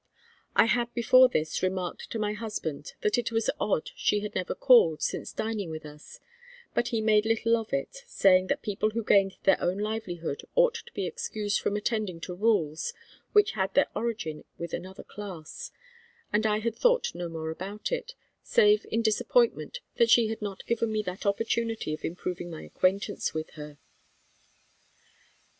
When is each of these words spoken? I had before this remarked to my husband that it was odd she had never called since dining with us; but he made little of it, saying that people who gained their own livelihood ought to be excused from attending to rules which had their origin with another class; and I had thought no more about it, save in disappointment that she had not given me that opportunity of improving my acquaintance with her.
I 0.55 0.65
had 0.65 0.91
before 0.95 1.29
this 1.29 1.61
remarked 1.61 2.09
to 2.09 2.17
my 2.17 2.33
husband 2.33 2.93
that 3.01 3.19
it 3.19 3.31
was 3.31 3.51
odd 3.59 3.91
she 3.95 4.21
had 4.21 4.33
never 4.33 4.55
called 4.55 5.03
since 5.03 5.31
dining 5.31 5.69
with 5.69 5.85
us; 5.85 6.19
but 6.73 6.87
he 6.87 7.01
made 7.01 7.23
little 7.23 7.55
of 7.55 7.71
it, 7.71 8.01
saying 8.07 8.47
that 8.47 8.63
people 8.63 8.89
who 8.89 9.03
gained 9.03 9.37
their 9.43 9.61
own 9.61 9.77
livelihood 9.77 10.41
ought 10.55 10.73
to 10.73 10.93
be 10.93 11.05
excused 11.05 11.59
from 11.61 11.75
attending 11.77 12.19
to 12.21 12.33
rules 12.33 12.95
which 13.33 13.51
had 13.51 13.75
their 13.75 13.91
origin 13.95 14.43
with 14.57 14.73
another 14.73 15.03
class; 15.03 15.69
and 16.33 16.47
I 16.47 16.61
had 16.61 16.75
thought 16.75 17.13
no 17.13 17.29
more 17.29 17.51
about 17.51 17.91
it, 17.91 18.15
save 18.41 18.87
in 18.91 19.03
disappointment 19.03 19.81
that 19.97 20.09
she 20.09 20.29
had 20.29 20.41
not 20.41 20.65
given 20.65 20.91
me 20.91 21.03
that 21.03 21.27
opportunity 21.27 21.93
of 21.93 22.03
improving 22.03 22.49
my 22.49 22.63
acquaintance 22.63 23.35
with 23.35 23.51
her. 23.51 23.77